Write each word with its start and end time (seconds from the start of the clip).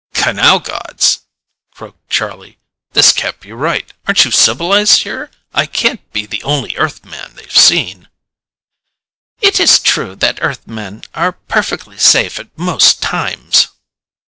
"Canal 0.15 0.59
gods!" 0.61 1.19
croaked 1.75 2.09
Charlie. 2.09 2.57
"This 2.93 3.11
can't 3.13 3.39
be 3.39 3.51
right! 3.51 3.93
Aren't 4.07 4.25
you 4.25 4.31
civilized 4.31 5.03
here? 5.03 5.29
I 5.53 5.67
can't 5.67 6.11
be 6.11 6.25
the 6.25 6.41
only 6.41 6.75
Earthman 6.75 7.35
they've 7.35 7.51
seen!" 7.55 8.07
"It 9.41 9.59
is 9.59 9.77
true 9.79 10.15
that 10.15 10.39
Earthmen 10.41 11.03
are 11.13 11.33
perfectly 11.33 11.99
safe 11.99 12.39
at 12.39 12.49
most 12.57 13.03
times." 13.03 13.67